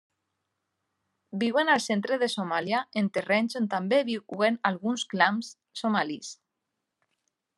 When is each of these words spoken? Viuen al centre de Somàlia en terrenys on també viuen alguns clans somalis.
Viuen 1.43 1.69
al 1.73 1.81
centre 1.87 2.17
de 2.23 2.29
Somàlia 2.35 2.79
en 3.03 3.11
terrenys 3.17 3.59
on 3.61 3.69
també 3.75 4.01
viuen 4.09 4.59
alguns 4.71 5.07
clans 5.15 5.53
somalis. 5.83 6.35